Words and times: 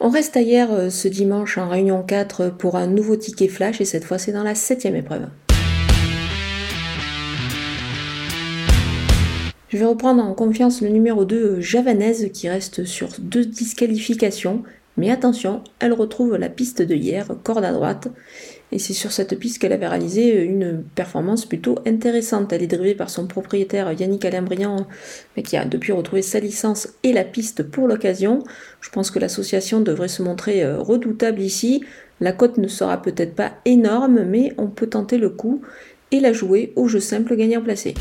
On 0.00 0.10
reste 0.10 0.36
ailleurs 0.36 0.72
euh, 0.72 0.90
ce 0.90 1.08
dimanche 1.08 1.58
en 1.58 1.68
réunion 1.68 2.04
4 2.04 2.50
pour 2.50 2.76
un 2.76 2.86
nouveau 2.86 3.16
ticket 3.16 3.48
flash 3.48 3.80
et 3.80 3.84
cette 3.84 4.04
fois 4.04 4.16
c'est 4.16 4.30
dans 4.30 4.44
la 4.44 4.54
septième 4.54 4.94
épreuve. 4.94 5.26
Je 9.70 9.76
vais 9.76 9.84
reprendre 9.84 10.22
en 10.22 10.34
confiance 10.34 10.82
le 10.82 10.88
numéro 10.88 11.24
2 11.24 11.60
Javanaise 11.60 12.30
qui 12.32 12.48
reste 12.48 12.84
sur 12.84 13.08
deux 13.18 13.44
disqualifications. 13.44 14.62
Mais 14.98 15.12
attention, 15.12 15.62
elle 15.78 15.92
retrouve 15.92 16.36
la 16.36 16.48
piste 16.48 16.82
de 16.82 16.94
hier, 16.94 17.28
corde 17.44 17.64
à 17.64 17.72
droite. 17.72 18.08
Et 18.72 18.80
c'est 18.80 18.92
sur 18.92 19.12
cette 19.12 19.38
piste 19.38 19.58
qu'elle 19.58 19.72
avait 19.72 19.86
réalisé 19.86 20.42
une 20.42 20.82
performance 20.96 21.46
plutôt 21.46 21.76
intéressante. 21.86 22.52
Elle 22.52 22.64
est 22.64 22.66
drivée 22.66 22.96
par 22.96 23.08
son 23.08 23.28
propriétaire 23.28 23.92
Yannick 23.92 24.24
Alain 24.24 24.44
mais 25.36 25.42
qui 25.44 25.56
a 25.56 25.64
depuis 25.64 25.92
retrouvé 25.92 26.20
sa 26.20 26.40
licence 26.40 26.88
et 27.04 27.12
la 27.12 27.24
piste 27.24 27.62
pour 27.62 27.86
l'occasion. 27.86 28.42
Je 28.80 28.90
pense 28.90 29.12
que 29.12 29.20
l'association 29.20 29.80
devrait 29.80 30.08
se 30.08 30.22
montrer 30.22 30.64
euh, 30.64 30.78
redoutable 30.78 31.40
ici. 31.40 31.84
La 32.20 32.32
cote 32.32 32.58
ne 32.58 32.68
sera 32.68 33.00
peut-être 33.00 33.36
pas 33.36 33.52
énorme, 33.64 34.24
mais 34.24 34.52
on 34.58 34.66
peut 34.66 34.88
tenter 34.88 35.16
le 35.16 35.30
coup 35.30 35.62
et 36.10 36.18
la 36.18 36.32
jouer 36.32 36.72
au 36.74 36.88
jeu 36.88 37.00
simple 37.00 37.36
gagnant 37.36 37.62
placé. 37.62 37.94